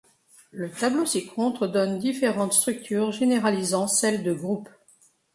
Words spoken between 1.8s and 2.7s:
différentes